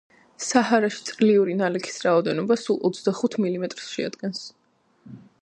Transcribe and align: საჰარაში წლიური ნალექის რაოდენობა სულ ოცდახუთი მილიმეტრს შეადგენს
საჰარაში 0.43 1.03
წლიური 1.09 1.53
ნალექის 1.59 1.99
რაოდენობა 2.05 2.59
სულ 2.63 2.81
ოცდახუთი 2.91 3.45
მილიმეტრს 3.47 3.93
შეადგენს 3.99 4.43